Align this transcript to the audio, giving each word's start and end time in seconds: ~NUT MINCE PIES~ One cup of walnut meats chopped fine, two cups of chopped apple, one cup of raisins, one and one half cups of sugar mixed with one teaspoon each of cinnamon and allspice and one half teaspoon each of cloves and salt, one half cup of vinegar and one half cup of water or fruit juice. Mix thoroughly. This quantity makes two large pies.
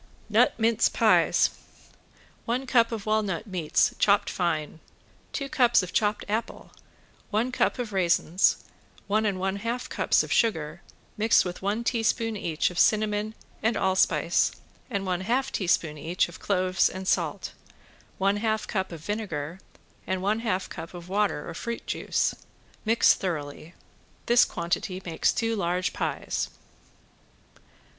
~NUT 0.29 0.57
MINCE 0.59 0.89
PIES~ 0.89 1.51
One 2.45 2.65
cup 2.65 2.91
of 2.91 3.05
walnut 3.05 3.45
meats 3.45 3.93
chopped 3.99 4.31
fine, 4.31 4.79
two 5.31 5.47
cups 5.47 5.83
of 5.83 5.93
chopped 5.93 6.25
apple, 6.27 6.71
one 7.29 7.51
cup 7.51 7.77
of 7.77 7.93
raisins, 7.93 8.63
one 9.05 9.27
and 9.27 9.39
one 9.39 9.57
half 9.57 9.89
cups 9.89 10.23
of 10.23 10.31
sugar 10.33 10.81
mixed 11.17 11.45
with 11.45 11.61
one 11.61 11.83
teaspoon 11.83 12.35
each 12.35 12.71
of 12.71 12.79
cinnamon 12.79 13.35
and 13.61 13.77
allspice 13.77 14.53
and 14.89 15.05
one 15.05 15.21
half 15.21 15.51
teaspoon 15.51 15.99
each 15.99 16.27
of 16.27 16.39
cloves 16.39 16.89
and 16.89 17.07
salt, 17.07 17.53
one 18.17 18.37
half 18.37 18.65
cup 18.65 18.91
of 18.91 19.01
vinegar 19.05 19.59
and 20.07 20.23
one 20.23 20.39
half 20.39 20.67
cup 20.67 20.95
of 20.95 21.09
water 21.09 21.47
or 21.47 21.53
fruit 21.53 21.85
juice. 21.85 22.33
Mix 22.85 23.13
thoroughly. 23.13 23.75
This 24.25 24.45
quantity 24.45 24.99
makes 25.05 25.31
two 25.31 25.55
large 25.55 25.93
pies. 25.93 26.49